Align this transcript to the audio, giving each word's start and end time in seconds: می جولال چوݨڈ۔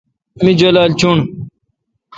می 0.45 0.51
جولال 0.59 0.91
چوݨڈ۔ 0.99 1.21